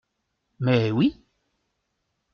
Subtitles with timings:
[0.57, 1.23] Mais oui!